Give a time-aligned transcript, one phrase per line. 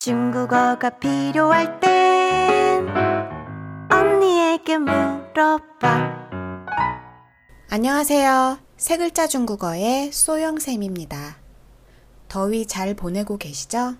[0.00, 2.88] 중국어가 필요할 땐
[3.90, 6.18] 언니에게 물어봐.
[7.68, 8.60] 안녕하세요.
[8.76, 11.38] 세 글자 중국어의 소영쌤입니다.
[12.28, 13.96] 더위 잘 보내고 계시죠?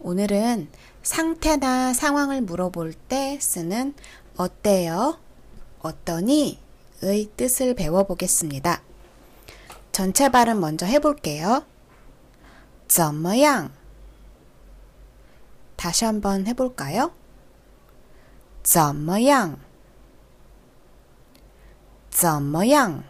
[0.00, 0.68] 오늘은
[1.04, 3.94] 상태나 상황을 물어볼 때 쓰는
[4.36, 5.20] 어때요?
[5.78, 6.58] 어떠니?
[7.02, 8.82] 의 뜻을 배워보겠습니다.
[9.92, 11.64] 전체 발음 먼저 해볼게요.
[12.88, 13.70] 怎么样?
[15.83, 17.11] 다시 한번 해볼까요?
[18.63, 19.57] 怎么样?
[22.09, 23.03] 怎么样?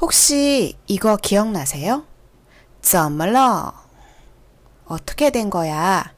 [0.00, 2.04] 혹시 이거 기억나세요?
[2.80, 3.74] 怎么了?
[4.86, 6.14] 어떻게 된 거야?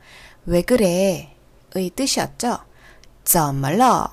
[0.47, 1.37] 왜 그래?
[1.75, 2.65] 의 뜻이었죠?
[3.25, 4.11] 怎么了?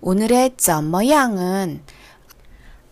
[0.00, 1.82] 오늘의 怎么样은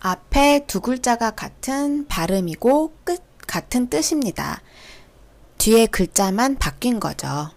[0.00, 4.62] 앞에 두 글자가 같은 발음이고 끝 같은 뜻입니다.
[5.64, 7.50] 뒤에 글자만 바뀐 거죠.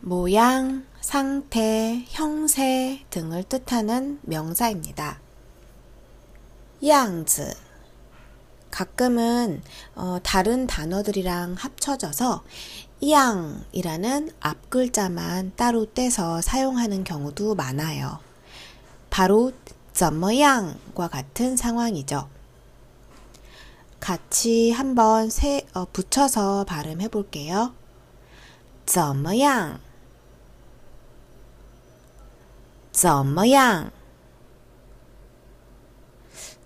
[0.00, 5.20] 모양, 상태, 형세 등을 뜻하는 명사입니다.
[6.84, 7.65] 양즈
[8.75, 9.61] 가끔은
[9.95, 12.43] 어, 다른 단어들이랑 합쳐져서
[13.07, 18.19] 양이라는 앞글자만 따로 떼서 사용하는 경우도 많아요.
[19.09, 19.51] 바로
[19.93, 22.29] 怎么样과 같은 상황이죠.
[23.99, 27.73] 같이 한번 세, 어, 붙여서 발음해 볼게요.
[28.85, 29.79] 怎么样?
[32.91, 33.91] 怎么样?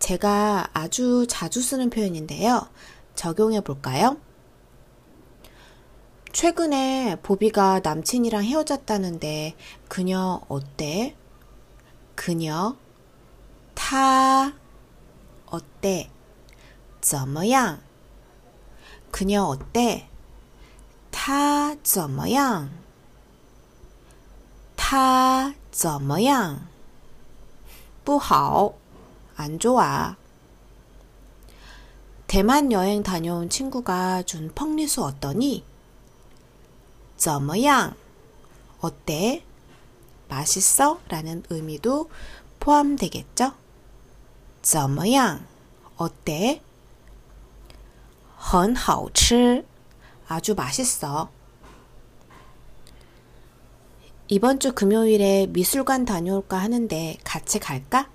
[0.10, 2.68] 제가 아주 자주 쓰는 표현인데요.
[3.16, 4.18] 적용해 볼까요?
[6.32, 9.56] 최근에 보비가 남친이랑 헤어졌다는데
[9.88, 11.16] 그녀 어때?
[12.16, 12.76] 그녀
[13.74, 14.54] 타
[15.46, 16.10] 어때?
[17.00, 17.80] 怎么样?
[19.12, 20.08] 그녀 어때?
[21.12, 22.70] 他怎么样?
[24.76, 26.68] 他怎么样?
[28.04, 28.74] 不好.
[29.40, 30.16] 안 좋아.
[32.28, 35.64] 대만 여행 다녀온 친구가 준 펑리수 어떠니?
[37.18, 37.96] 怎么样?
[38.82, 39.44] 어때?
[40.28, 41.00] 맛있어?
[41.08, 42.10] 라는 의미도
[42.60, 43.54] 포함되겠죠?
[44.62, 45.46] 怎么样?
[45.98, 46.62] 어때?
[48.38, 49.66] 很好吃.
[50.28, 51.30] 아주 맛있어.
[54.28, 58.10] 이번 주 금요일에 미술관 다녀올까 하는데 같이 갈까?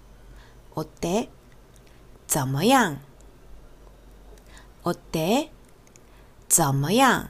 [0.75, 1.29] 어때?
[2.27, 3.01] 怎么样?
[4.83, 5.51] 어때?
[6.49, 7.29] 怎么样?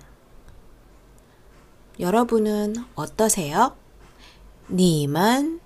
[1.98, 3.76] 여러분은 어떠세요?
[4.68, 5.60] 你们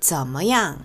[0.00, 0.84] 怎么样?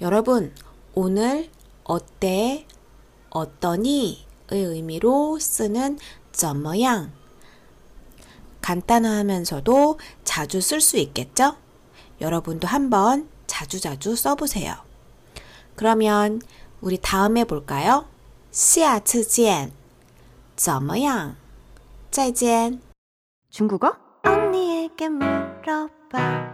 [0.00, 0.54] 여러분,
[0.94, 1.50] 오늘
[1.84, 2.66] 어때?
[3.30, 4.26] 어떠니?
[4.48, 5.98] 의 의미로 쓰는
[6.30, 7.12] 怎么样?
[8.60, 11.56] 간단하면서도 자주 쓸 수 있겠죠?
[12.20, 13.28] 여러분도 한번
[13.60, 14.74] 자주자주 써보세요.
[15.74, 16.40] 그러면
[16.80, 18.06] 우리 다음에 볼까요?
[18.50, 19.72] 下次见.
[20.56, 21.36] 怎么样?
[22.10, 22.80] 再见.
[23.50, 23.96] 중국어?
[24.24, 26.49] 언니에게 물어봐.